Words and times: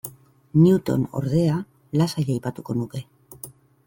Newton, 0.61 1.03
ordea, 1.19 1.57
lasai 2.01 2.25
aipatuko 2.37 2.77
nuke. 2.81 3.03